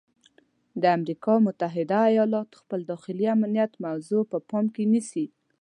د 0.81 0.83
امریکا 0.97 1.33
متحده 1.45 1.99
ایالات 2.11 2.49
خپل 2.59 2.79
داخلي 2.91 3.25
امنیت 3.35 3.71
موضوع 3.85 4.21
په 4.31 4.37
پام 4.49 4.65
کې 4.73 4.83
نیسي. 4.93 5.25